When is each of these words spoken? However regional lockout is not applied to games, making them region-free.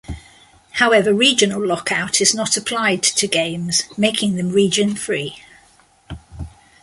However 0.79 1.13
regional 1.13 1.63
lockout 1.63 2.21
is 2.21 2.33
not 2.33 2.57
applied 2.57 3.03
to 3.03 3.27
games, 3.27 3.83
making 3.99 4.35
them 4.35 4.49
region-free. 4.51 5.37